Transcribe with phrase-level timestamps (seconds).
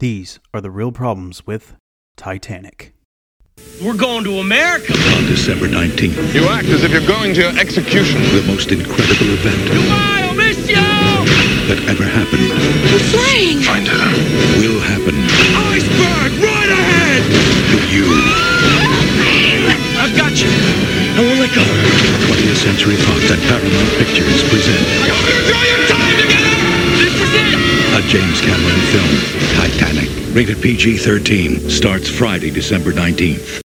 [0.00, 1.76] These are the real problems with
[2.16, 2.94] Titanic.
[3.84, 4.94] We're going to America.
[4.96, 8.16] On December 19th, You act as if you're going to your execution.
[8.32, 10.80] the most incredible event Goodbye, I'll miss you!
[11.68, 12.48] that ever happened
[13.12, 13.60] flying.
[13.60, 14.04] Find her.
[14.56, 15.12] will happen
[15.68, 17.20] Iceberg, right ahead!
[17.68, 18.08] to you.
[20.00, 20.48] I've got you.
[20.48, 21.60] I won't let go.
[21.60, 26.39] 20th Century Fox and Paramount Pictures present This is it.
[28.08, 29.14] James Cameron film,
[29.56, 30.34] Titanic.
[30.34, 31.70] Rated PG-13.
[31.70, 33.60] Starts Friday, December 19th.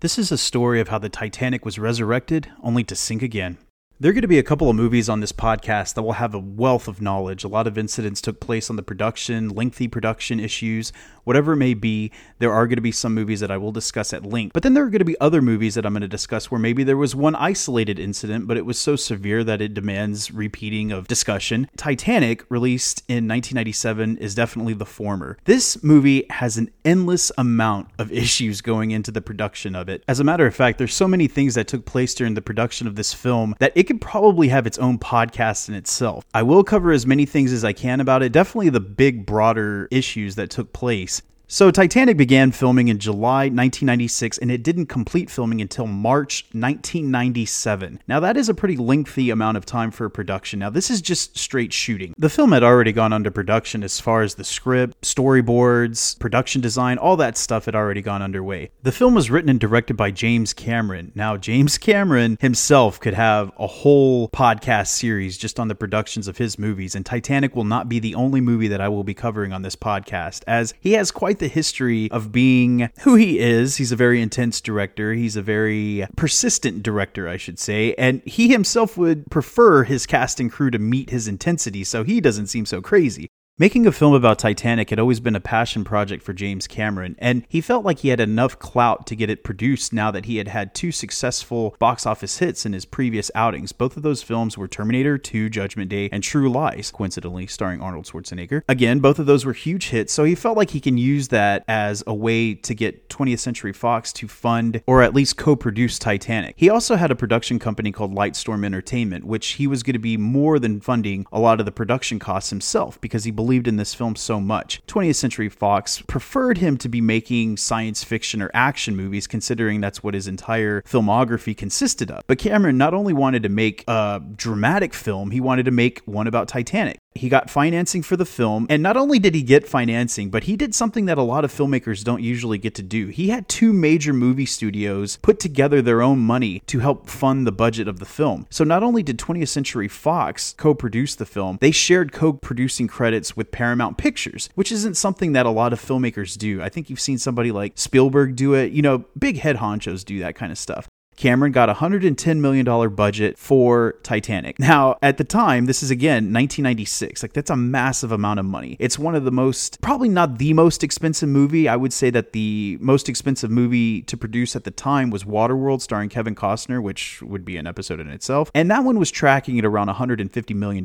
[0.00, 3.58] This is a story of how the Titanic was resurrected only to sink again.
[4.02, 6.34] There are going to be a couple of movies on this podcast that will have
[6.34, 7.44] a wealth of knowledge.
[7.44, 10.92] A lot of incidents took place on the production, lengthy production issues,
[11.22, 12.10] whatever it may be.
[12.40, 14.54] There are going to be some movies that I will discuss at length.
[14.54, 16.58] But then there are going to be other movies that I'm going to discuss where
[16.58, 20.90] maybe there was one isolated incident, but it was so severe that it demands repeating
[20.90, 21.68] of discussion.
[21.76, 25.38] Titanic, released in 1997, is definitely the former.
[25.44, 30.02] This movie has an endless amount of issues going into the production of it.
[30.08, 32.88] As a matter of fact, there's so many things that took place during the production
[32.88, 36.24] of this film that it could probably have its own podcast in itself.
[36.32, 39.86] I will cover as many things as I can about it, definitely the big, broader
[39.90, 41.20] issues that took place.
[41.52, 48.00] So, Titanic began filming in July 1996 and it didn't complete filming until March 1997.
[48.08, 50.60] Now, that is a pretty lengthy amount of time for production.
[50.60, 52.14] Now, this is just straight shooting.
[52.16, 56.96] The film had already gone under production as far as the script, storyboards, production design,
[56.96, 58.70] all that stuff had already gone underway.
[58.82, 61.12] The film was written and directed by James Cameron.
[61.14, 66.38] Now, James Cameron himself could have a whole podcast series just on the productions of
[66.38, 69.52] his movies, and Titanic will not be the only movie that I will be covering
[69.52, 73.76] on this podcast, as he has quite the history of being who he is.
[73.76, 78.48] He's a very intense director, he's a very persistent director, I should say, and he
[78.48, 82.64] himself would prefer his cast and crew to meet his intensity, so he doesn't seem
[82.64, 83.28] so crazy.
[83.58, 87.44] Making a film about Titanic had always been a passion project for James Cameron, and
[87.50, 90.48] he felt like he had enough clout to get it produced now that he had
[90.48, 93.72] had two successful box office hits in his previous outings.
[93.72, 98.06] Both of those films were Terminator 2, Judgment Day, and True Lies, coincidentally starring Arnold
[98.06, 98.62] Schwarzenegger.
[98.68, 101.62] Again, both of those were huge hits, so he felt like he can use that
[101.68, 105.98] as a way to get 20th Century Fox to fund or at least co produce
[105.98, 106.54] Titanic.
[106.56, 110.16] He also had a production company called Lightstorm Entertainment, which he was going to be
[110.16, 113.92] more than funding a lot of the production costs himself because he believed in this
[113.92, 114.80] film so much.
[114.86, 120.00] 20th Century Fox preferred him to be making science fiction or action movies, considering that's
[120.00, 122.22] what his entire filmography consisted of.
[122.28, 126.28] But Cameron not only wanted to make a dramatic film, he wanted to make one
[126.28, 126.98] about Titanic.
[127.14, 130.56] He got financing for the film, and not only did he get financing, but he
[130.56, 133.08] did something that a lot of filmmakers don't usually get to do.
[133.08, 137.52] He had two major movie studios put together their own money to help fund the
[137.52, 138.46] budget of the film.
[138.48, 142.88] So not only did 20th Century Fox co produce the film, they shared co producing
[142.88, 146.62] credits with Paramount Pictures, which isn't something that a lot of filmmakers do.
[146.62, 148.72] I think you've seen somebody like Spielberg do it.
[148.72, 150.88] You know, big head honchos do that kind of stuff.
[151.22, 154.58] Cameron got a $110 million budget for Titanic.
[154.58, 157.22] Now, at the time, this is again 1996.
[157.22, 158.76] Like, that's a massive amount of money.
[158.80, 161.68] It's one of the most, probably not the most expensive movie.
[161.68, 165.80] I would say that the most expensive movie to produce at the time was Waterworld,
[165.80, 168.50] starring Kevin Costner, which would be an episode in itself.
[168.52, 170.84] And that one was tracking at around $150 million.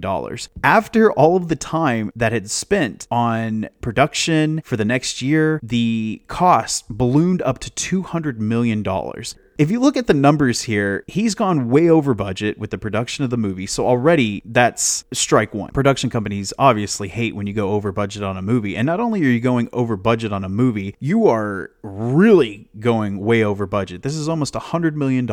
[0.64, 6.22] After all of the time that had spent on production for the next year, the
[6.28, 7.72] cost ballooned up to
[8.04, 8.84] $200 million.
[9.58, 13.24] If you look at the numbers here, he's gone way over budget with the production
[13.24, 13.66] of the movie.
[13.66, 15.72] So already that's strike one.
[15.72, 18.78] Production companies obviously hate when you go over budget on a movie.
[18.78, 23.18] And not only are you going over budget on a movie, you are really going
[23.18, 24.04] way over budget.
[24.04, 25.26] This is almost a $100 million.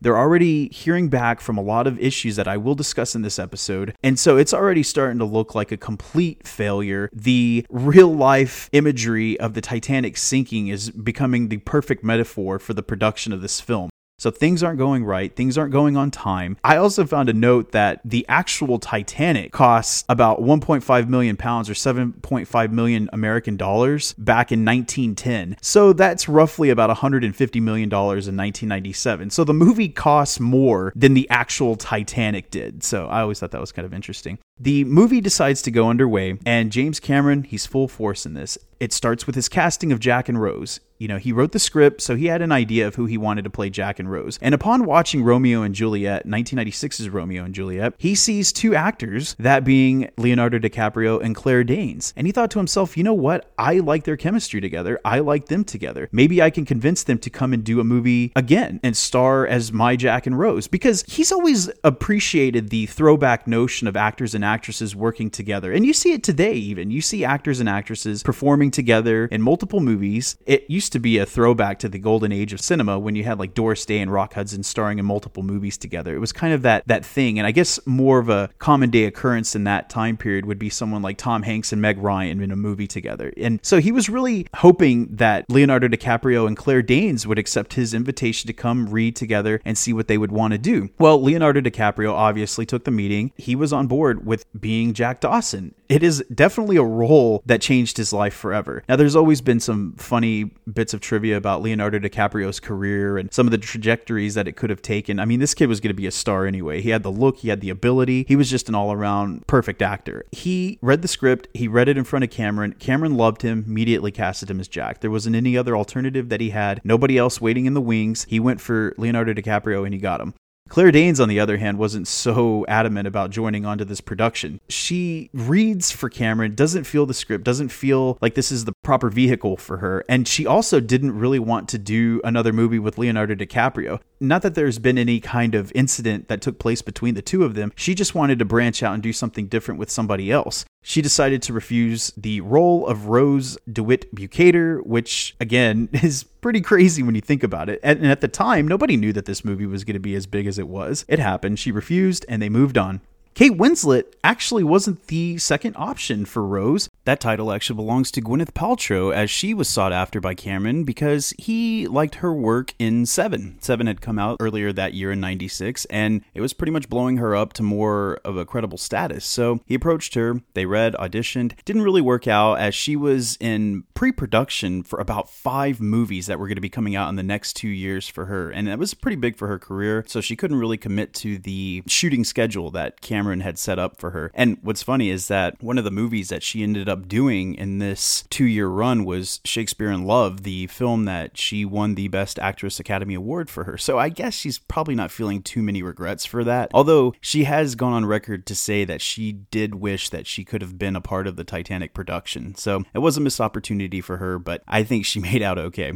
[0.00, 3.38] They're already hearing back from a lot of issues that I will discuss in this
[3.38, 3.94] episode.
[4.02, 7.10] And so it's already starting to look like a complete failure.
[7.12, 12.82] The real life imagery of the Titanic sinking is becoming the perfect metaphor for the
[12.82, 13.90] production of this film.
[14.20, 15.34] So things aren't going right.
[15.34, 16.56] Things aren't going on time.
[16.64, 21.74] I also found a note that the actual Titanic costs about 1.5 million pounds or
[21.74, 25.56] 7.5 million American dollars back in 1910.
[25.62, 29.30] So that's roughly about 150 million dollars in 1997.
[29.30, 32.82] So the movie costs more than the actual Titanic did.
[32.82, 34.40] So I always thought that was kind of interesting.
[34.58, 38.58] The movie decides to go underway, and James Cameron, he's full force in this.
[38.80, 40.80] It starts with his casting of Jack and Rose.
[40.98, 43.44] You know, he wrote the script, so he had an idea of who he wanted
[43.44, 44.36] to play Jack and Rose.
[44.42, 49.62] And upon watching Romeo and Juliet, 1996's Romeo and Juliet, he sees two actors, that
[49.62, 52.12] being Leonardo DiCaprio and Claire Danes.
[52.16, 53.52] And he thought to himself, you know what?
[53.56, 54.98] I like their chemistry together.
[55.04, 56.08] I like them together.
[56.10, 59.72] Maybe I can convince them to come and do a movie again and star as
[59.72, 64.96] my Jack and Rose because he's always appreciated the throwback notion of actors and actresses
[64.96, 65.72] working together.
[65.72, 66.90] And you see it today, even.
[66.90, 70.36] You see actors and actresses performing together in multiple movies.
[70.44, 73.38] It used to be a throwback to the golden age of cinema when you had
[73.38, 76.16] like Doris Day and Rock Hudson starring in multiple movies together.
[76.16, 77.38] It was kind of that that thing.
[77.38, 80.70] And I guess more of a common day occurrence in that time period would be
[80.70, 83.34] someone like Tom Hanks and Meg Ryan in a movie together.
[83.36, 87.92] And so he was really hoping that Leonardo DiCaprio and Claire Danes would accept his
[87.92, 90.88] invitation to come read together and see what they would want to do.
[90.98, 93.32] Well, Leonardo DiCaprio obviously took the meeting.
[93.36, 95.74] He was on board with being Jack Dawson.
[95.90, 98.82] It is definitely a role that changed his life forever.
[98.88, 103.48] Now, there's always been some funny bits of trivia about Leonardo DiCaprio's career and some
[103.48, 105.18] of the trajectories that it could have taken.
[105.18, 106.80] I mean, this kid was going to be a star anyway.
[106.80, 108.24] He had the look, he had the ability.
[108.28, 110.24] He was just an all around perfect actor.
[110.30, 112.74] He read the script, he read it in front of Cameron.
[112.78, 115.00] Cameron loved him, immediately casted him as Jack.
[115.00, 118.24] There wasn't any other alternative that he had, nobody else waiting in the wings.
[118.28, 120.32] He went for Leonardo DiCaprio and he got him.
[120.68, 124.60] Claire Danes, on the other hand, wasn't so adamant about joining onto this production.
[124.68, 129.08] She reads for Cameron, doesn't feel the script, doesn't feel like this is the proper
[129.08, 130.04] vehicle for her.
[130.08, 134.00] And she also didn't really want to do another movie with Leonardo DiCaprio.
[134.20, 137.54] Not that there's been any kind of incident that took place between the two of
[137.54, 137.72] them.
[137.74, 140.64] She just wanted to branch out and do something different with somebody else.
[140.88, 147.02] She decided to refuse the role of Rose DeWitt Bukater, which again is pretty crazy
[147.02, 147.78] when you think about it.
[147.82, 150.46] And at the time, nobody knew that this movie was going to be as big
[150.46, 151.04] as it was.
[151.06, 151.58] It happened.
[151.58, 153.02] She refused and they moved on.
[153.34, 156.88] Kate Winslet actually wasn't the second option for Rose.
[157.04, 161.32] That title actually belongs to Gwyneth Paltrow, as she was sought after by Cameron because
[161.38, 163.56] he liked her work in Seven.
[163.60, 167.16] Seven had come out earlier that year in 96, and it was pretty much blowing
[167.16, 169.24] her up to more of a credible status.
[169.24, 171.54] So he approached her, they read, auditioned.
[171.64, 176.38] Didn't really work out as she was in pre production for about five movies that
[176.38, 178.78] were going to be coming out in the next two years for her, and that
[178.78, 182.70] was pretty big for her career, so she couldn't really commit to the shooting schedule
[182.70, 184.30] that Cameron had set up for her.
[184.34, 187.78] And what's funny is that one of the movies that she ended up doing in
[187.78, 192.38] this two year run was Shakespeare in Love, the film that she won the Best
[192.38, 193.78] Actress Academy Award for her.
[193.78, 196.70] So I guess she's probably not feeling too many regrets for that.
[196.74, 200.62] Although she has gone on record to say that she did wish that she could
[200.62, 202.54] have been a part of the Titanic production.
[202.54, 205.92] So it was a missed opportunity for her, but I think she made out okay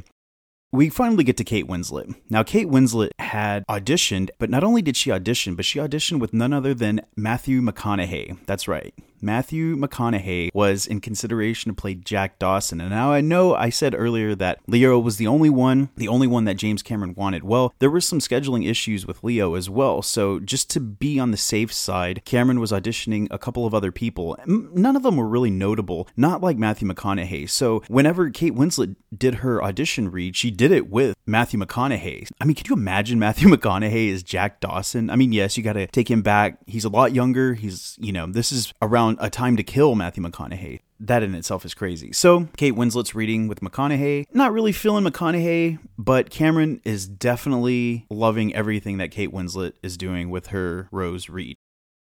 [0.72, 2.14] we finally get to Kate Winslet.
[2.30, 6.32] Now, Kate Winslet had auditioned, but not only did she audition, but she auditioned with
[6.32, 8.38] none other than Matthew McConaughey.
[8.46, 8.94] That's right.
[9.24, 12.80] Matthew McConaughey was in consideration to play Jack Dawson.
[12.80, 16.26] And now I know I said earlier that Leo was the only one, the only
[16.26, 17.44] one that James Cameron wanted.
[17.44, 20.02] Well, there were some scheduling issues with Leo as well.
[20.02, 23.92] So just to be on the safe side, Cameron was auditioning a couple of other
[23.92, 24.36] people.
[24.44, 27.48] None of them were really notable, not like Matthew McConaughey.
[27.48, 32.28] So whenever Kate Winslet did her audition read, she did it with Matthew McConaughey.
[32.40, 35.10] I mean, could you imagine Matthew McConaughey as Jack Dawson?
[35.10, 36.58] I mean, yes, you got to take him back.
[36.66, 37.54] He's a lot younger.
[37.54, 40.78] He's, you know, this is around a time to kill Matthew McConaughey.
[41.00, 42.12] That in itself is crazy.
[42.12, 44.26] So, Kate Winslet's reading with McConaughey.
[44.32, 50.30] Not really feeling McConaughey, but Cameron is definitely loving everything that Kate Winslet is doing
[50.30, 51.56] with her Rose read.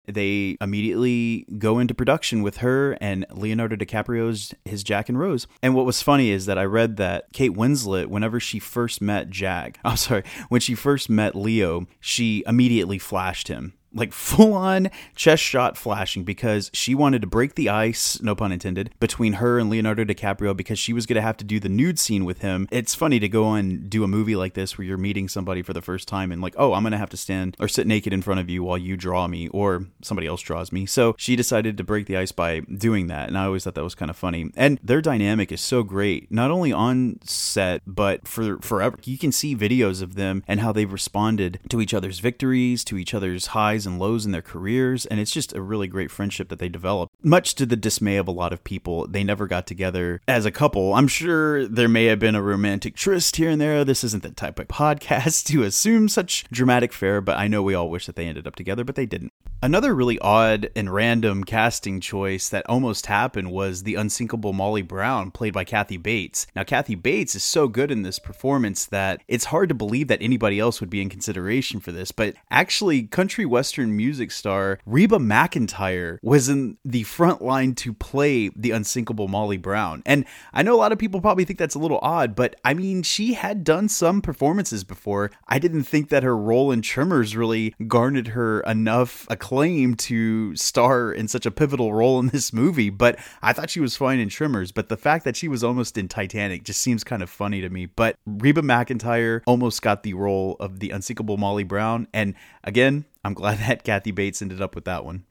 [0.06, 5.46] They immediately go into production with her and Leonardo DiCaprio's his Jack and Rose.
[5.62, 9.30] And what was funny is that I read that Kate Winslet, whenever she first met
[9.30, 14.90] Jack, I'm sorry, when she first met Leo, she immediately flashed him like full on
[15.14, 19.58] chest shot flashing because she wanted to break the ice, no pun intended, between her
[19.58, 22.40] and Leonardo DiCaprio because she was going to have to do the nude scene with
[22.40, 22.68] him.
[22.70, 25.72] It's funny to go and do a movie like this where you're meeting somebody for
[25.72, 28.12] the first time and like, oh, I'm going to have to stand or sit naked
[28.12, 30.86] in front of you while you draw me or somebody else draws me.
[30.86, 33.28] So she decided to break the ice by doing that.
[33.28, 34.50] And I always thought that was kind of funny.
[34.56, 38.98] And their dynamic is so great, not only on set, but for forever.
[39.04, 42.98] You can see videos of them and how they've responded to each other's victories, to
[42.98, 46.10] each other's highs highs and lows in their careers, and it's just a really great
[46.10, 47.14] friendship that they developed.
[47.22, 50.50] Much to the dismay of a lot of people, they never got together as a
[50.50, 50.94] couple.
[50.94, 53.84] I'm sure there may have been a romantic tryst here and there.
[53.84, 57.74] This isn't the type of podcast to assume such dramatic fare, but I know we
[57.74, 59.32] all wish that they ended up together, but they didn't.
[59.64, 65.30] Another really odd and random casting choice that almost happened was the unsinkable Molly Brown,
[65.30, 66.46] played by Kathy Bates.
[66.54, 70.20] Now, Kathy Bates is so good in this performance that it's hard to believe that
[70.20, 75.16] anybody else would be in consideration for this, but actually, country western music star Reba
[75.16, 80.02] McEntire was in the front line to play the unsinkable Molly Brown.
[80.04, 82.74] And I know a lot of people probably think that's a little odd, but I
[82.74, 85.30] mean, she had done some performances before.
[85.48, 90.56] I didn't think that her role in Tremors really garnered her enough acclaim acclaim to
[90.56, 94.18] star in such a pivotal role in this movie, but I thought she was fine
[94.18, 94.72] in Tremors.
[94.72, 97.68] But the fact that she was almost in Titanic just seems kind of funny to
[97.68, 97.86] me.
[97.86, 102.08] But Reba McEntire almost got the role of the unsinkable Molly Brown.
[102.12, 102.34] And
[102.64, 105.24] again, I'm glad that Kathy Bates ended up with that one.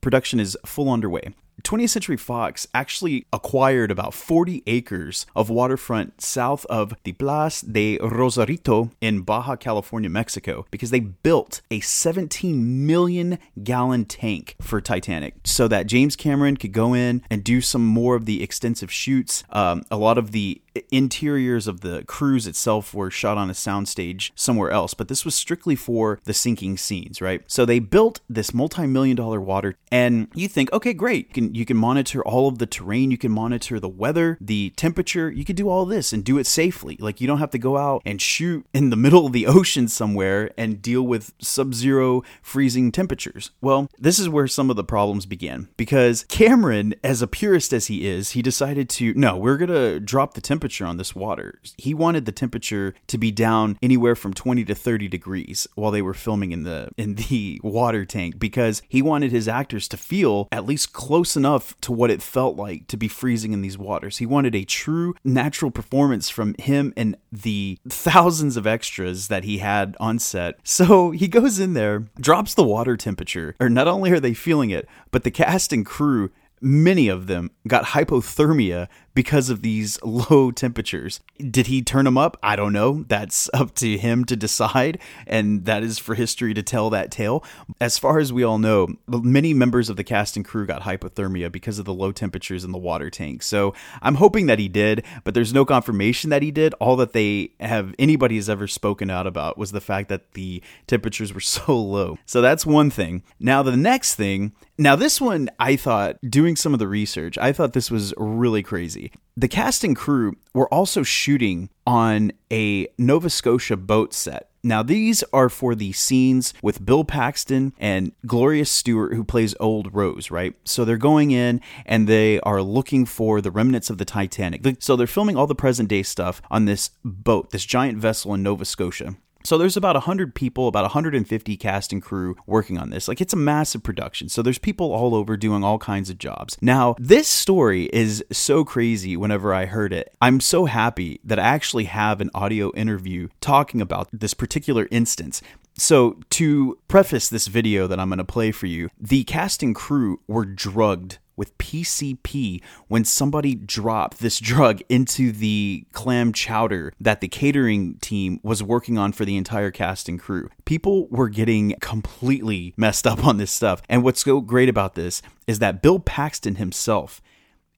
[0.00, 1.32] Production is full underway.
[1.62, 7.98] 20th Century Fox actually acquired about 40 acres of waterfront south of the Playas de
[7.98, 15.34] Rosarito in Baja California, Mexico, because they built a 17 million gallon tank for Titanic
[15.44, 19.44] so that James Cameron could go in and do some more of the extensive shoots.
[19.50, 24.30] Um, a lot of the interiors of the cruise itself were shot on a soundstage
[24.34, 27.42] somewhere else, but this was strictly for the sinking scenes, right?
[27.46, 31.28] So they built this multi-million dollar water and you think, okay, great.
[31.28, 34.70] You can you can monitor all of the terrain, you can monitor the weather, the
[34.76, 36.96] temperature, you can do all this and do it safely.
[36.98, 39.88] Like you don't have to go out and shoot in the middle of the ocean
[39.88, 43.50] somewhere and deal with sub-zero freezing temperatures.
[43.60, 47.86] Well, this is where some of the problems began because Cameron, as a purist as
[47.86, 51.14] he is, he decided to no, we're going to drop the temperature temperature on this
[51.14, 51.58] water.
[51.78, 56.02] He wanted the temperature to be down anywhere from 20 to 30 degrees while they
[56.02, 60.48] were filming in the in the water tank because he wanted his actors to feel
[60.52, 64.18] at least close enough to what it felt like to be freezing in these waters.
[64.18, 69.58] He wanted a true natural performance from him and the thousands of extras that he
[69.58, 70.56] had on set.
[70.80, 74.70] So he goes in there, drops the water temperature, or not only are they feeling
[74.70, 76.30] it, but the cast and crew
[76.60, 78.88] many of them got hypothermia
[79.20, 81.20] because of these low temperatures.
[81.36, 82.38] Did he turn them up?
[82.42, 83.04] I don't know.
[83.06, 87.44] That's up to him to decide, and that is for history to tell that tale.
[87.82, 91.52] As far as we all know, many members of the cast and crew got hypothermia
[91.52, 93.42] because of the low temperatures in the water tank.
[93.42, 96.72] So I'm hoping that he did, but there's no confirmation that he did.
[96.80, 100.62] All that they have anybody has ever spoken out about was the fact that the
[100.86, 102.16] temperatures were so low.
[102.24, 103.22] So that's one thing.
[103.38, 107.52] Now the next thing now, this one, I thought, doing some of the research, I
[107.52, 109.09] thought this was really crazy.
[109.36, 114.50] The cast and crew were also shooting on a Nova Scotia boat set.
[114.62, 119.94] Now, these are for the scenes with Bill Paxton and Gloria Stuart, who plays Old
[119.94, 120.54] Rose, right?
[120.64, 124.76] So they're going in and they are looking for the remnants of the Titanic.
[124.80, 128.42] So they're filming all the present day stuff on this boat, this giant vessel in
[128.42, 129.16] Nova Scotia.
[129.44, 133.08] So there's about 100 people, about 150 cast and crew working on this.
[133.08, 134.28] Like it's a massive production.
[134.28, 136.56] So there's people all over doing all kinds of jobs.
[136.60, 140.14] Now, this story is so crazy whenever I heard it.
[140.20, 145.42] I'm so happy that I actually have an audio interview talking about this particular instance.
[145.76, 149.74] So, to preface this video that I'm going to play for you, the cast and
[149.74, 157.22] crew were drugged with PCP when somebody dropped this drug into the clam chowder that
[157.22, 160.50] the catering team was working on for the entire cast and crew.
[160.66, 163.80] People were getting completely messed up on this stuff.
[163.88, 167.22] And what's so great about this is that Bill Paxton himself,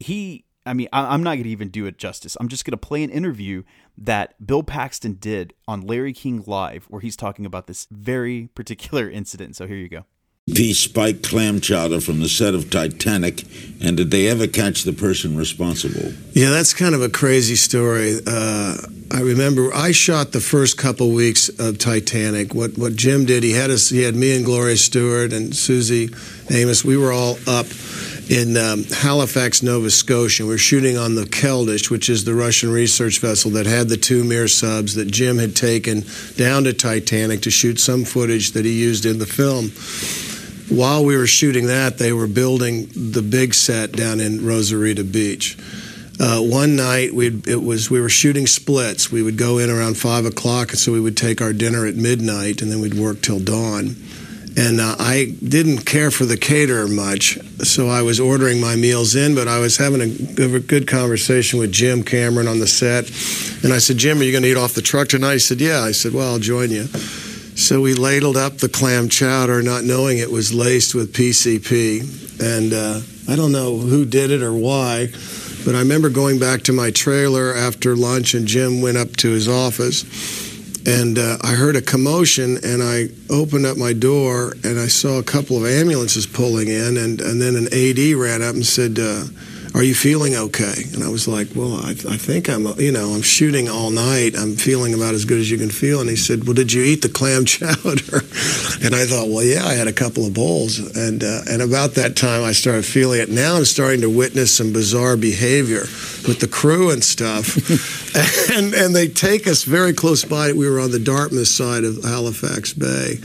[0.01, 2.37] he I mean, I'm not going to even do it justice.
[2.39, 3.65] I'm just going to play an interview
[3.99, 9.11] that Bill Paxton did on Larry King Live, where he's talking about this very particular
[9.11, 9.57] incident.
[9.57, 10.05] So here you go.
[10.49, 13.45] The spiked clam chowder from the set of Titanic,
[13.81, 16.15] and did they ever catch the person responsible?
[16.33, 18.19] Yeah, that's kind of a crazy story.
[18.27, 18.77] Uh,
[19.13, 22.57] I remember I shot the first couple weeks of Titanic.
[22.57, 26.11] What what Jim did, he had us, he had me and Gloria Stuart and Suzy
[26.51, 26.85] Amis.
[26.85, 27.67] We were all up
[28.29, 30.43] in um, Halifax, Nova Scotia.
[30.43, 33.97] We were shooting on the Keldysh, which is the Russian research vessel that had the
[33.97, 36.03] two Mir subs that Jim had taken
[36.35, 39.71] down to Titanic to shoot some footage that he used in the film
[40.73, 45.57] while we were shooting that, they were building the big set down in Rosarito Beach.
[46.21, 49.11] Uh, one night, we it was we were shooting splits.
[49.11, 51.97] We would go in around five o'clock, and so we would take our dinner at
[51.97, 53.97] midnight, and then we'd work till dawn.
[54.55, 59.17] And uh, I didn't care for the caterer much, so I was ordering my meals
[59.17, 59.35] in.
[59.35, 63.09] But I was having a, a good conversation with Jim Cameron on the set,
[63.65, 65.61] and I said, "Jim, are you going to eat off the truck tonight?" He said,
[65.61, 66.87] "Yeah." I said, "Well, I'll join you."
[67.55, 72.41] So we ladled up the clam chowder, not knowing it was laced with PCP.
[72.41, 75.09] And uh, I don't know who did it or why,
[75.65, 79.31] but I remember going back to my trailer after lunch, and Jim went up to
[79.31, 80.03] his office.
[80.87, 85.19] and uh, I heard a commotion, and I opened up my door, and I saw
[85.19, 88.99] a couple of ambulances pulling in, and, and then an AD ran up and said,
[88.99, 89.25] uh,
[89.75, 93.11] "Are you feeling okay?" And I was like, "Well, I, I think I'm, you know,
[93.11, 94.35] I'm shooting all night.
[94.37, 96.83] I'm feeling about as good as you can feel." And he said, "Well, did you
[96.83, 98.25] eat the clam chowder?"
[98.85, 101.95] and I thought, "Well, yeah, I had a couple of bowls." And uh, and about
[101.95, 103.29] that time, I started feeling it.
[103.29, 105.83] Now I'm starting to witness some bizarre behavior
[106.27, 107.57] with the crew and stuff.
[108.57, 110.53] and and they take us very close by.
[110.53, 113.19] We were on the Dartmouth side of Halifax Bay.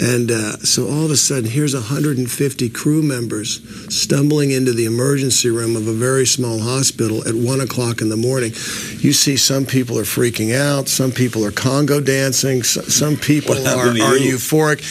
[0.00, 3.60] And uh, so all of a sudden, here's 150 crew members
[3.94, 8.16] stumbling into the emergency room of a very small hospital at one o'clock in the
[8.16, 8.50] morning.
[8.98, 13.54] You see, some people are freaking out, some people are Congo dancing, s- some people
[13.78, 14.82] are, are euphoric.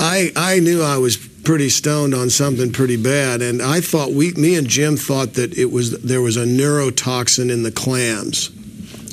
[0.00, 4.32] I, I knew I was pretty stoned on something pretty bad, and I thought we,
[4.32, 8.50] me and Jim thought that it was there was a neurotoxin in the clams.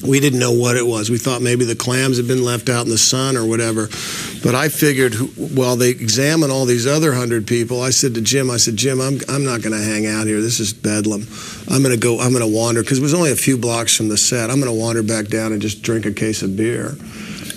[0.04, 1.10] We didn't know what it was.
[1.10, 3.88] We thought maybe the clams had been left out in the sun or whatever.
[4.44, 5.14] But I figured
[5.56, 9.00] while they examined all these other hundred people, I said to Jim, I said, Jim,
[9.00, 10.42] I'm, I'm not going to hang out here.
[10.42, 11.28] This is bedlam.
[11.70, 13.96] I'm going to go, I'm going to wander, because it was only a few blocks
[13.96, 14.50] from the set.
[14.50, 16.92] I'm going to wander back down and just drink a case of beer,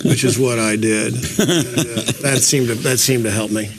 [0.03, 1.15] which is what I did.
[1.45, 3.69] And, uh, that, seemed to, that seemed to help me.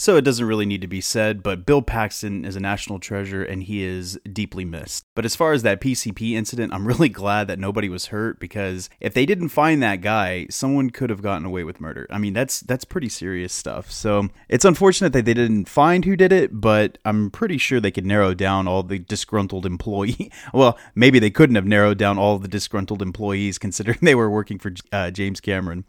[0.00, 3.44] So it doesn't really need to be said, but Bill Paxton is a national treasure
[3.44, 5.04] and he is deeply missed.
[5.14, 8.88] But as far as that PCP incident, I'm really glad that nobody was hurt because
[8.98, 12.06] if they didn't find that guy, someone could have gotten away with murder.
[12.08, 13.92] I mean, that's that's pretty serious stuff.
[13.92, 17.90] So it's unfortunate that they didn't find who did it, but I'm pretty sure they
[17.90, 20.32] could narrow down all the disgruntled employee.
[20.54, 24.58] well, maybe they couldn't have narrowed down all the disgruntled employees considering they were working
[24.58, 25.84] for uh, James Cameron.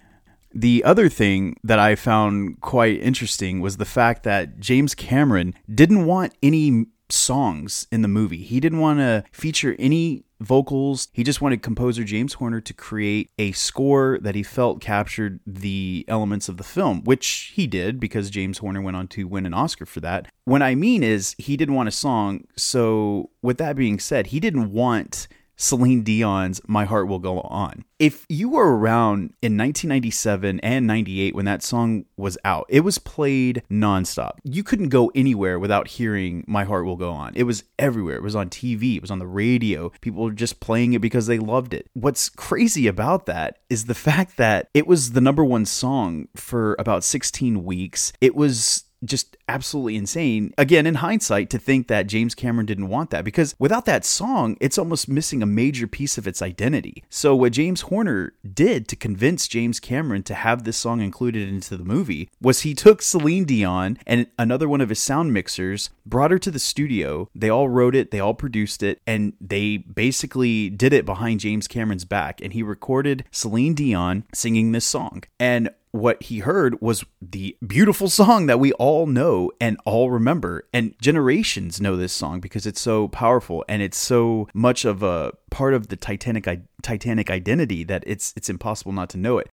[0.53, 6.05] The other thing that I found quite interesting was the fact that James Cameron didn't
[6.05, 8.43] want any songs in the movie.
[8.43, 11.07] He didn't want to feature any vocals.
[11.13, 16.03] He just wanted composer James Horner to create a score that he felt captured the
[16.07, 19.53] elements of the film, which he did because James Horner went on to win an
[19.53, 20.27] Oscar for that.
[20.45, 22.45] What I mean is, he didn't want a song.
[22.57, 25.27] So, with that being said, he didn't want
[25.61, 27.85] Celine Dion's My Heart Will Go On.
[27.99, 32.97] If you were around in 1997 and 98 when that song was out, it was
[32.97, 34.39] played nonstop.
[34.43, 37.31] You couldn't go anywhere without hearing My Heart Will Go On.
[37.35, 38.15] It was everywhere.
[38.15, 39.91] It was on TV, it was on the radio.
[40.01, 41.87] People were just playing it because they loved it.
[41.93, 46.75] What's crazy about that is the fact that it was the number one song for
[46.79, 48.11] about 16 weeks.
[48.19, 50.53] It was just absolutely insane.
[50.57, 54.57] Again, in hindsight, to think that James Cameron didn't want that because without that song,
[54.59, 57.03] it's almost missing a major piece of its identity.
[57.09, 61.77] So, what James Horner did to convince James Cameron to have this song included into
[61.77, 66.31] the movie was he took Celine Dion and another one of his sound mixers, brought
[66.31, 67.29] her to the studio.
[67.35, 71.67] They all wrote it, they all produced it, and they basically did it behind James
[71.67, 72.41] Cameron's back.
[72.41, 75.23] And he recorded Celine Dion singing this song.
[75.39, 80.67] And what he heard was the beautiful song that we all know and all remember
[80.73, 85.33] and generations know this song because it's so powerful and it's so much of a
[85.49, 86.47] part of the titanic
[86.81, 89.49] titanic identity that it's it's impossible not to know it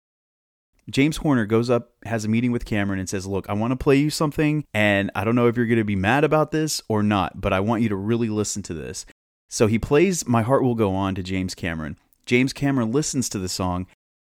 [0.90, 3.76] James Horner goes up, has a meeting with Cameron, and says, Look, I want to
[3.76, 6.82] play you something, and I don't know if you're going to be mad about this
[6.88, 9.06] or not, but I want you to really listen to this.
[9.48, 11.98] So he plays My Heart Will Go On to James Cameron.
[12.26, 13.86] James Cameron listens to the song,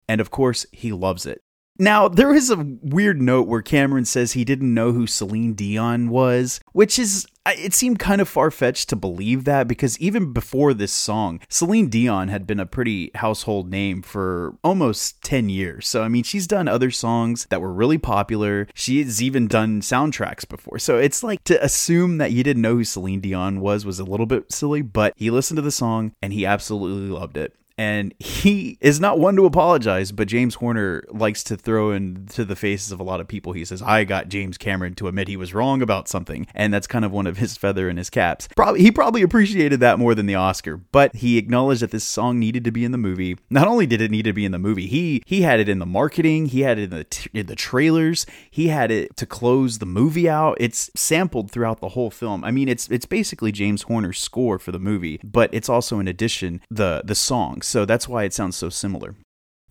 [0.07, 1.41] and of course, he loves it.
[1.77, 6.09] Now, there is a weird note where Cameron says he didn't know who Celine Dion
[6.09, 10.73] was, which is, it seemed kind of far fetched to believe that because even before
[10.73, 15.85] this song, Celine Dion had been a pretty household name for almost 10 years.
[15.85, 18.67] So, I mean, she's done other songs that were really popular.
[18.73, 20.79] She has even done soundtracks before.
[20.79, 24.05] So, it's like to assume that you didn't know who Celine Dion was was a
[24.05, 28.13] little bit silly, but he listened to the song and he absolutely loved it and
[28.19, 32.91] he is not one to apologize but james horner likes to throw into the faces
[32.91, 33.53] of a lot of people.
[33.53, 36.87] He says i got james cameron to admit he was wrong about something and that's
[36.87, 38.47] kind of one of his feather in his caps.
[38.55, 42.39] Probably he probably appreciated that more than the oscar but he acknowledged that this song
[42.39, 43.37] needed to be in the movie.
[43.49, 45.79] Not only did it need to be in the movie he he had it in
[45.79, 49.25] the marketing he had it in the t- in the trailers he had it to
[49.25, 50.57] close the movie out.
[50.59, 52.43] It's sampled throughout the whole film.
[52.43, 56.07] I mean it's it's basically james horner's score for the movie but it's also in
[56.07, 59.15] addition the the song so that's why it sounds so similar.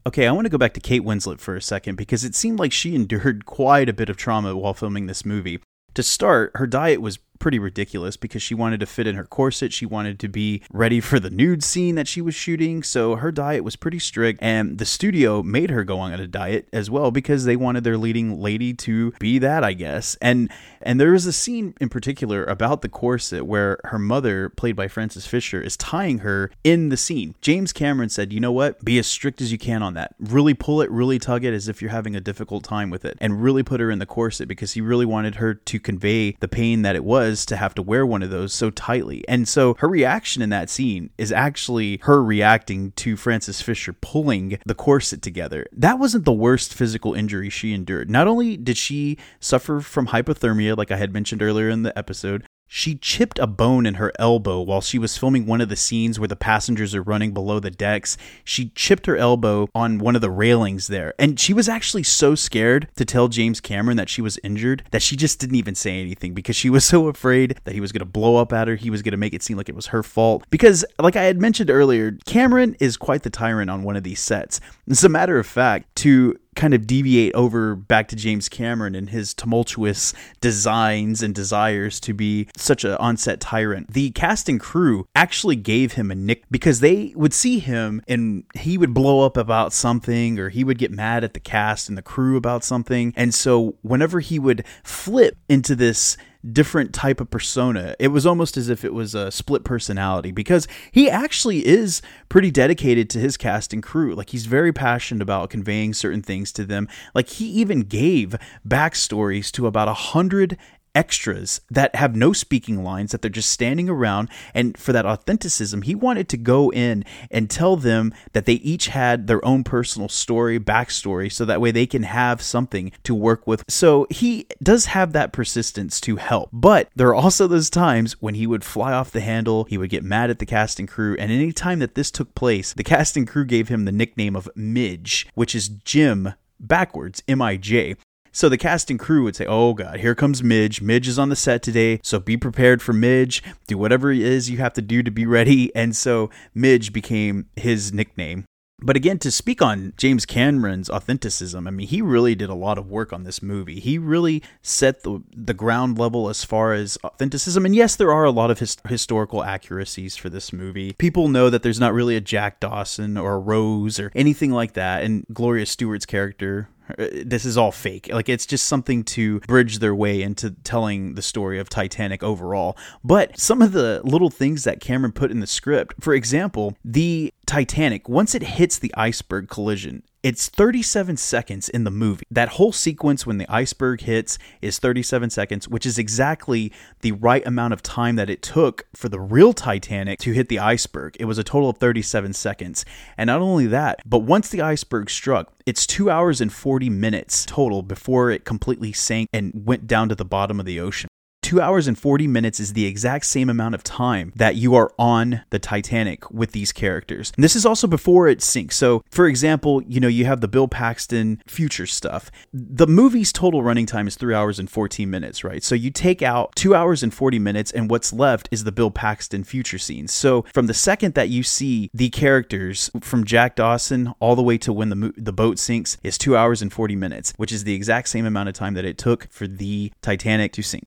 [0.06, 2.58] Okay, I want to go back to Kate Winslet for a second because it seemed
[2.58, 5.60] like she endured quite a bit of trauma while filming this movie.
[5.94, 9.72] To start, her diet was pretty ridiculous because she wanted to fit in her corset.
[9.72, 12.82] She wanted to be ready for the nude scene that she was shooting.
[12.82, 14.38] So her diet was pretty strict.
[14.42, 17.98] And the studio made her go on a diet as well because they wanted their
[17.98, 20.16] leading lady to be that, I guess.
[20.20, 24.76] And and there is a scene in particular about the corset where her mother, played
[24.76, 27.34] by Frances Fisher, is tying her in the scene.
[27.40, 28.84] James Cameron said, you know what?
[28.84, 30.14] Be as strict as you can on that.
[30.18, 33.16] Really pull it, really tug it as if you're having a difficult time with it.
[33.20, 36.48] And really put her in the corset because he really wanted her to convey the
[36.48, 39.24] pain that it was to have to wear one of those so tightly.
[39.28, 44.58] And so her reaction in that scene is actually her reacting to Frances Fisher pulling
[44.66, 45.66] the corset together.
[45.72, 48.10] That wasn't the worst physical injury she endured.
[48.10, 52.46] Not only did she suffer from hypothermia, like I had mentioned earlier in the episode,
[52.66, 56.18] she chipped a bone in her elbow while she was filming one of the scenes
[56.18, 58.16] where the passengers are running below the decks.
[58.42, 61.14] She chipped her elbow on one of the railings there.
[61.18, 65.02] And she was actually so scared to tell James Cameron that she was injured that
[65.02, 68.00] she just didn't even say anything because she was so afraid that he was going
[68.00, 68.76] to blow up at her.
[68.76, 70.44] He was going to make it seem like it was her fault.
[70.50, 74.20] Because, like I had mentioned earlier, Cameron is quite the tyrant on one of these
[74.20, 74.60] sets.
[74.90, 79.10] As a matter of fact, to kind of deviate over back to James Cameron and
[79.10, 83.92] his tumultuous designs and desires to be such an onset tyrant.
[83.92, 88.44] The cast and crew actually gave him a nick because they would see him and
[88.54, 91.98] he would blow up about something or he would get mad at the cast and
[91.98, 93.12] the crew about something.
[93.16, 96.16] And so whenever he would flip into this
[96.52, 97.96] different type of persona.
[97.98, 102.50] It was almost as if it was a split personality because he actually is pretty
[102.50, 104.14] dedicated to his cast and crew.
[104.14, 106.88] Like he's very passionate about conveying certain things to them.
[107.14, 110.58] Like he even gave backstories to about a hundred
[110.94, 114.28] extras that have no speaking lines that they're just standing around.
[114.54, 118.88] And for that authenticism he wanted to go in and tell them that they each
[118.88, 123.46] had their own personal story backstory so that way they can have something to work
[123.46, 123.64] with.
[123.68, 126.50] So he does have that persistence to help.
[126.52, 129.90] But there are also those times when he would fly off the handle he would
[129.90, 132.84] get mad at the cast and crew and any time that this took place the
[132.84, 137.96] cast and crew gave him the nickname of Mij which is jim backwards m-i-j
[138.34, 140.82] so the cast and crew would say, Oh God, here comes Mij.
[140.82, 142.00] Mij is on the set today.
[142.02, 143.40] So be prepared for Mij.
[143.68, 145.74] Do whatever it is you have to do to be ready.
[145.74, 148.44] And so Mij became his nickname.
[148.82, 152.76] But again, to speak on James Cameron's authenticism, I mean, he really did a lot
[152.76, 153.78] of work on this movie.
[153.78, 157.64] He really set the the ground level as far as authenticism.
[157.64, 160.92] And yes, there are a lot of his, historical accuracies for this movie.
[160.94, 164.72] People know that there's not really a Jack Dawson or a Rose or anything like
[164.72, 165.04] that.
[165.04, 168.08] And Gloria Stuart's character, Uh, this is all fake.
[168.12, 172.76] Like it's just something to bridge their way into telling the story of Titanic overall.
[173.02, 177.32] But some of the little things that Cameron put in the script, for example, the
[177.46, 182.24] Titanic, once it hits the iceberg collision, it's 37 seconds in the movie.
[182.30, 187.46] That whole sequence when the iceberg hits is 37 seconds, which is exactly the right
[187.46, 191.14] amount of time that it took for the real Titanic to hit the iceberg.
[191.20, 192.86] It was a total of 37 seconds.
[193.18, 197.44] And not only that, but once the iceberg struck, it's two hours and 40 minutes
[197.44, 201.10] total before it completely sank and went down to the bottom of the ocean.
[201.44, 204.90] Two hours and 40 minutes is the exact same amount of time that you are
[204.98, 207.34] on the Titanic with these characters.
[207.36, 208.76] And this is also before it sinks.
[208.76, 212.30] So, for example, you know, you have the Bill Paxton future stuff.
[212.54, 215.62] The movie's total running time is three hours and 14 minutes, right?
[215.62, 218.90] So you take out two hours and 40 minutes, and what's left is the Bill
[218.90, 220.14] Paxton future scenes.
[220.14, 224.56] So from the second that you see the characters from Jack Dawson all the way
[224.56, 227.74] to when the, the boat sinks is two hours and 40 minutes, which is the
[227.74, 230.84] exact same amount of time that it took for the Titanic to sink.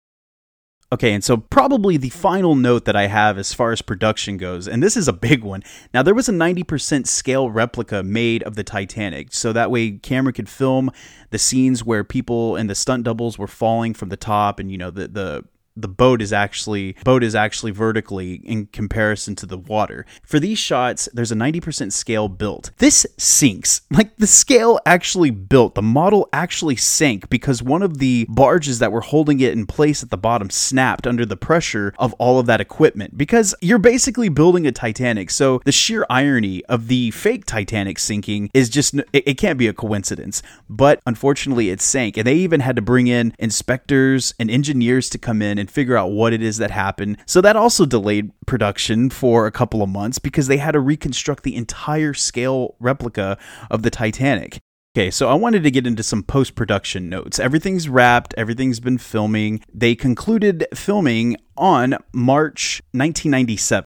[0.90, 4.70] Okay, and so probably the final note that I have as far as production goes,
[4.70, 5.62] and this is a big one.
[5.94, 10.34] Now, there was a 90% scale replica made of the Titanic, so that way Cameron
[10.34, 10.90] could film
[11.30, 14.78] the scenes where people and the stunt doubles were falling from the top, and you
[14.78, 15.44] know the the
[15.82, 20.06] the boat is actually boat is actually vertically in comparison to the water.
[20.24, 22.72] For these shots, there's a 90% scale built.
[22.78, 23.82] This sinks.
[23.98, 25.74] Like the scale actually built.
[25.74, 30.04] The model actually sank because one of the barges that were holding it in place
[30.04, 34.30] at the bottom snapped under the pressure of all of that equipment because you're basically
[34.30, 35.32] building a Titanic.
[35.32, 39.68] So the sheer irony of the fake Titanic sinking is just it, it can't be
[39.68, 40.44] a coincidence.
[40.70, 45.18] But unfortunately it sank and they even had to bring in inspectors and engineers to
[45.18, 47.18] come in and and figure out what it is that happened.
[47.26, 51.44] So that also delayed production for a couple of months because they had to reconstruct
[51.44, 53.38] the entire scale replica
[53.70, 54.60] of the Titanic.
[54.96, 57.38] Okay, so I wanted to get into some post production notes.
[57.38, 59.62] Everything's wrapped, everything's been filming.
[59.72, 63.86] They concluded filming on March 1997.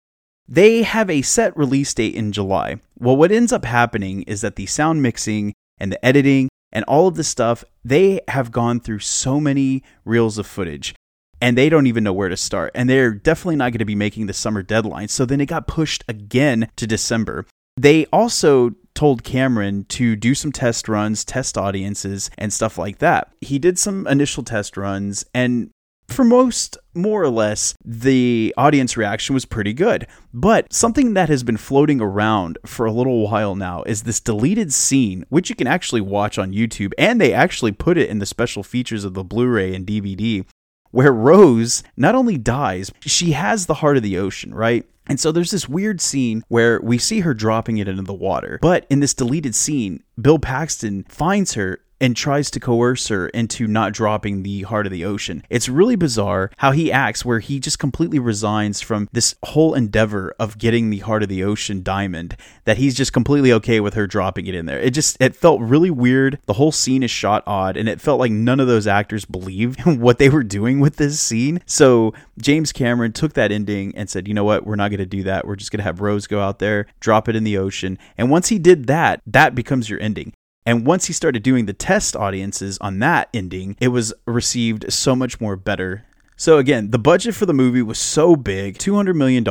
[0.47, 2.77] They have a set release date in July.
[2.99, 7.09] Well, what ends up happening is that the sound mixing and the editing and all
[7.09, 10.95] of the stuff, they have gone through so many reels of footage
[11.43, 12.71] and they don't even know where to start.
[12.73, 15.09] And they're definitely not going to be making the summer deadline.
[15.09, 17.47] So then it got pushed again to December.
[17.77, 23.33] They also told Cameron to do some test runs, test audiences, and stuff like that.
[23.41, 25.71] He did some initial test runs, and
[26.07, 30.07] for most, more or less, the audience reaction was pretty good.
[30.33, 34.73] But something that has been floating around for a little while now is this deleted
[34.73, 38.27] scene, which you can actually watch on YouTube, and they actually put it in the
[38.27, 40.45] special features of the Blu ray and DVD,
[40.93, 44.87] where Rose not only dies, she has the heart of the ocean, right?
[45.09, 48.59] And so there's this weird scene where we see her dropping it into the water.
[48.63, 53.69] But in this deleted scene, Bill Paxton finds her and tries to coerce her into
[53.69, 55.45] not dropping the heart of the ocean.
[55.49, 60.35] It's really bizarre how he acts, where he just completely resigns from this whole endeavor
[60.39, 64.09] of getting the heart of the ocean diamond, that he's just completely okay with her
[64.09, 64.81] dropping it in there.
[64.81, 66.41] It just, it felt really weird.
[66.47, 69.81] The whole scene is shot odd, and it felt like none of those actors believed
[69.85, 71.61] what they were doing with this scene.
[71.67, 75.07] So James Cameron took that ending and said, you know what, we're not going to
[75.07, 75.47] do that.
[75.47, 77.97] We're just going to have Rose go out there, drop it in the ocean.
[78.19, 80.33] And once he did that, that becomes your ending.
[80.65, 85.17] And once he started doing the test audiences on that ending, it was received so
[85.17, 86.05] much more better.
[86.37, 89.47] So again, the budget for the movie was so big, $200 million,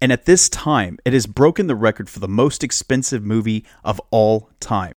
[0.00, 4.00] and at this time, it has broken the record for the most expensive movie of
[4.10, 4.92] all time.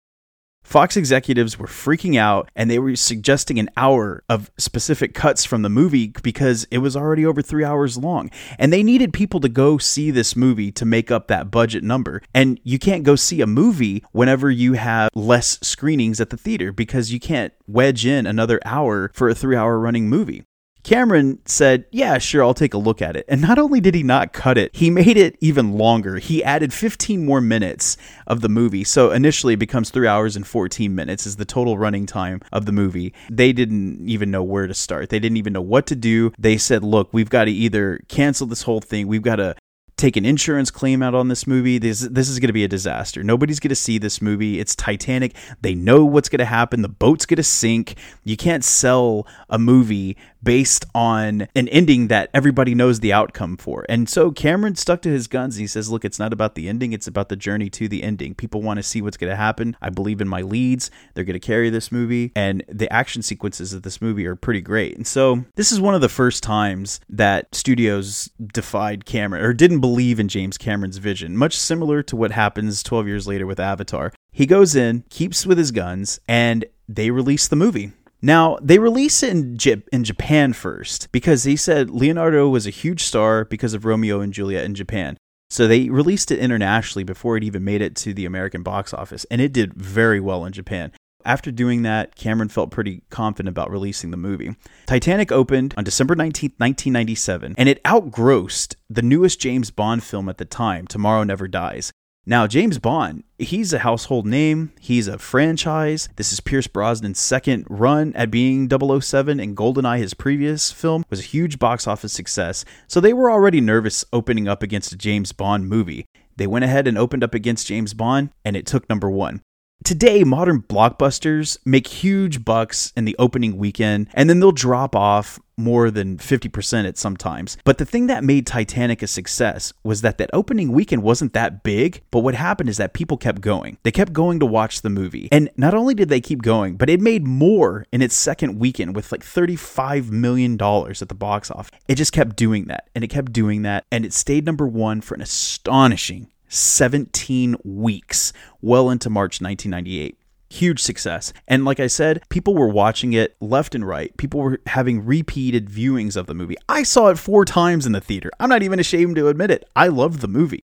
[0.71, 5.63] Fox executives were freaking out and they were suggesting an hour of specific cuts from
[5.63, 8.31] the movie because it was already over three hours long.
[8.57, 12.23] And they needed people to go see this movie to make up that budget number.
[12.33, 16.71] And you can't go see a movie whenever you have less screenings at the theater
[16.71, 20.45] because you can't wedge in another hour for a three hour running movie.
[20.83, 23.25] Cameron said, Yeah, sure, I'll take a look at it.
[23.29, 26.19] And not only did he not cut it, he made it even longer.
[26.19, 28.85] He added 15 more minutes of the movie.
[28.85, 32.67] So initially it becomes three hours and 14 minutes is the total running time of
[32.67, 33.13] the movie.
[33.31, 35.11] They didn't even know where to start.
[35.11, 36.33] They didn't even know what to do.
[36.39, 39.57] They said, Look, we've got to either cancel this whole thing, we've got to
[40.01, 41.79] take an insurance claim out on this movie.
[41.79, 43.23] This this is going to be a disaster.
[43.23, 44.59] Nobody's going to see this movie.
[44.59, 45.37] It's Titanic.
[45.61, 46.83] They know what's going to happen.
[46.83, 47.97] The boat's going to sink.
[48.25, 53.85] You can't sell a movie based on an ending that everybody knows the outcome for.
[53.89, 55.57] And so Cameron stuck to his guns.
[55.57, 56.93] He says, "Look, it's not about the ending.
[56.93, 58.35] It's about the journey to the ending.
[58.35, 59.77] People want to see what's going to happen.
[59.81, 60.91] I believe in my leads.
[61.15, 64.61] They're going to carry this movie, and the action sequences of this movie are pretty
[64.61, 69.53] great." And so this is one of the first times that studios defied Cameron or
[69.53, 73.61] didn't believe in James Cameron's vision, much similar to what happens 12 years later with
[73.61, 74.13] Avatar.
[74.33, 77.93] He goes in, keeps with his guns, and they release the movie.
[78.23, 82.71] Now, they release it in, J- in Japan first because he said Leonardo was a
[82.71, 85.17] huge star because of Romeo and Juliet in Japan.
[85.49, 89.27] So they released it internationally before it even made it to the American box office,
[89.31, 90.93] and it did very well in Japan.
[91.25, 94.57] After doing that, Cameron felt pretty confident about releasing the movie.
[94.87, 100.39] Titanic opened on December 19, 1997, and it outgrossed the newest James Bond film at
[100.39, 101.93] the time, Tomorrow Never Dies.
[102.27, 104.73] Now, James Bond, he's a household name.
[104.79, 106.11] He's a franchise.
[106.17, 111.21] This is Pierce Brosnan's second run at being 007, and GoldenEye, his previous film, was
[111.21, 112.67] a huge box office success.
[112.89, 116.05] So they were already nervous opening up against a James Bond movie.
[116.37, 119.41] They went ahead and opened up against James Bond, and it took number one.
[119.83, 125.41] Today, modern blockbusters make huge bucks in the opening weekend, and then they'll drop off
[125.57, 127.57] more than 50% at sometimes.
[127.65, 131.63] But the thing that made Titanic a success was that that opening weekend wasn't that
[131.63, 133.79] big, but what happened is that people kept going.
[133.83, 135.29] They kept going to watch the movie.
[135.33, 138.95] And not only did they keep going, but it made more in its second weekend
[138.95, 141.71] with like $35 million at the box office.
[141.89, 145.01] It just kept doing that, and it kept doing that, and it stayed number one
[145.01, 150.19] for an astonishing 17 weeks, well into March 1998.
[150.51, 151.33] Huge success.
[151.47, 154.15] And like I said, people were watching it left and right.
[154.17, 156.57] People were having repeated viewings of the movie.
[156.69, 158.31] I saw it four times in the theater.
[158.41, 159.65] I'm not even ashamed to admit it.
[159.77, 160.65] I loved the movie.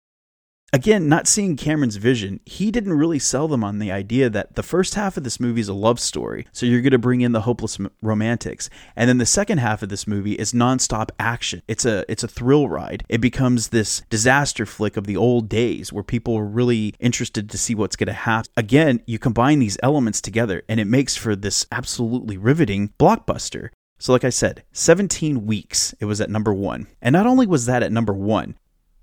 [0.73, 4.63] Again, not seeing Cameron's vision, he didn't really sell them on the idea that the
[4.63, 6.47] first half of this movie is a love story.
[6.51, 8.71] So you're going to bring in the hopeless romantics.
[8.95, 11.61] And then the second half of this movie is nonstop action.
[11.67, 13.03] It's a it's a thrill ride.
[13.07, 17.57] It becomes this disaster flick of the old days where people are really interested to
[17.59, 18.51] see what's going to happen.
[18.57, 23.69] Again, you combine these elements together and it makes for this absolutely riveting blockbuster.
[23.99, 26.87] So, like I said, 17 weeks it was at number one.
[26.99, 28.57] And not only was that at number one,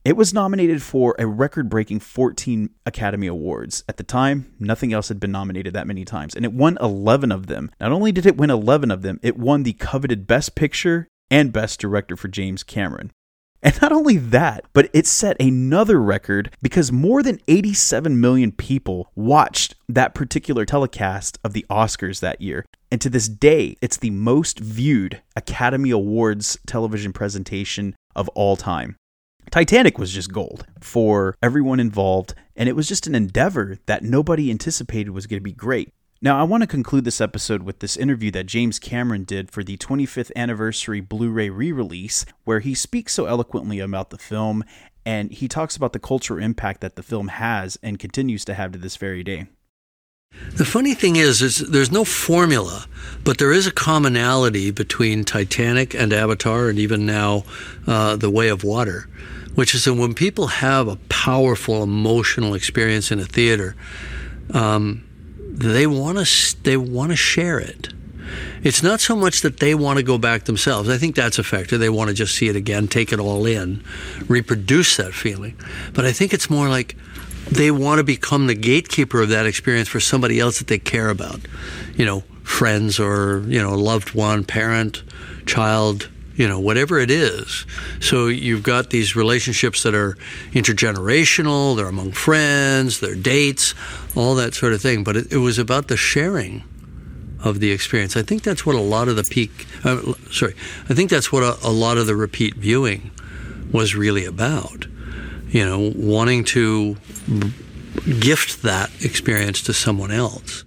[0.05, 3.85] it was nominated for a record breaking 14 Academy Awards.
[3.87, 7.31] At the time, nothing else had been nominated that many times, and it won 11
[7.31, 7.71] of them.
[7.79, 11.53] Not only did it win 11 of them, it won the coveted Best Picture and
[11.53, 13.13] Best Director for James Cameron.
[13.63, 19.11] And not only that, but it set another record because more than 87 million people
[19.15, 22.65] watched that particular telecast of the Oscars that year.
[22.91, 28.97] And to this day, it's the most viewed Academy Awards television presentation of all time.
[29.51, 34.51] Titanic was just gold for everyone involved, and it was just an endeavor that nobody
[34.51, 35.93] anticipated was going to be great.
[36.23, 39.65] Now, I want to conclude this episode with this interview that James Cameron did for
[39.65, 44.63] the 25th anniversary Blu ray re release, where he speaks so eloquently about the film
[45.05, 48.73] and he talks about the cultural impact that the film has and continues to have
[48.73, 49.47] to this very day.
[50.53, 52.87] The funny thing is, is there's no formula,
[53.25, 57.43] but there is a commonality between Titanic and Avatar, and even now,
[57.87, 59.09] uh, The Way of Water,
[59.55, 63.77] which is that when people have a powerful emotional experience in a theater,
[64.53, 65.05] um,
[65.39, 67.89] they want to they want to share it.
[68.63, 70.89] It's not so much that they want to go back themselves.
[70.89, 71.79] I think that's a factor.
[71.79, 73.83] They want to just see it again, take it all in,
[74.29, 75.57] reproduce that feeling.
[75.95, 76.97] But I think it's more like
[77.51, 81.09] they want to become the gatekeeper of that experience for somebody else that they care
[81.09, 81.41] about.
[81.97, 85.03] You know, friends or, you know, loved one, parent,
[85.47, 86.09] child,
[86.41, 87.67] you know, whatever it is.
[88.01, 90.17] So you've got these relationships that are
[90.53, 93.75] intergenerational, they're among friends, they're dates,
[94.17, 95.05] all that sort of thing.
[95.05, 96.65] But it, it was about the sharing
[97.45, 98.17] of the experience.
[98.17, 100.55] I think that's what a lot of the peak, uh, sorry,
[100.89, 103.11] I think that's what a, a lot of the repeat viewing
[103.71, 104.87] was really about.
[105.49, 106.97] You know, wanting to
[108.19, 110.65] gift that experience to someone else.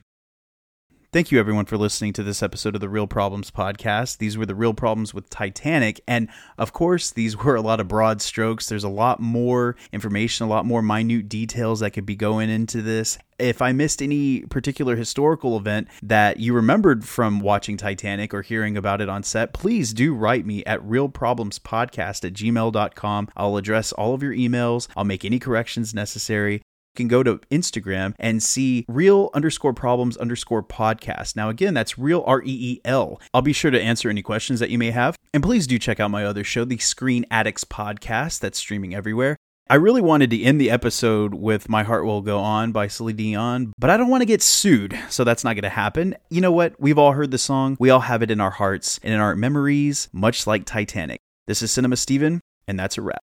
[1.13, 4.17] Thank you, everyone, for listening to this episode of the Reel Problems podcast.
[4.17, 6.01] These were the real problems with Titanic.
[6.07, 8.67] And of course, these were a lot of broad strokes.
[8.67, 12.81] There's a lot more information, a lot more minute details that could be going into
[12.81, 13.19] this.
[13.37, 18.75] If I missed any particular historical event that you remembered from watching Titanic or hearing
[18.75, 23.27] about it on set, please do write me at reelproblemspodcast at gmail.com.
[23.37, 26.63] I'll address all of your emails, I'll make any corrections necessary
[26.95, 31.35] can go to Instagram and see reel underscore problems underscore podcast.
[31.35, 33.19] Now, again, that's real R E E L.
[33.33, 35.17] I'll be sure to answer any questions that you may have.
[35.33, 39.37] And please do check out my other show, the Screen Addicts podcast, that's streaming everywhere.
[39.69, 43.15] I really wanted to end the episode with My Heart Will Go On by Celine
[43.15, 46.15] Dion, but I don't want to get sued, so that's not going to happen.
[46.29, 46.79] You know what?
[46.79, 49.37] We've all heard the song, we all have it in our hearts and in our
[49.37, 51.21] memories, much like Titanic.
[51.47, 53.21] This is Cinema Steven, and that's a wrap.